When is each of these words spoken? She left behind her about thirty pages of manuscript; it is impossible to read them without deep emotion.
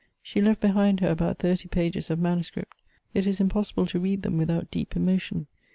She 0.23 0.41
left 0.41 0.59
behind 0.61 0.99
her 1.01 1.09
about 1.09 1.37
thirty 1.37 1.67
pages 1.67 2.09
of 2.09 2.17
manuscript; 2.17 2.81
it 3.13 3.27
is 3.27 3.39
impossible 3.39 3.85
to 3.85 3.99
read 3.99 4.23
them 4.23 4.35
without 4.35 4.71
deep 4.71 4.95
emotion. 4.95 5.45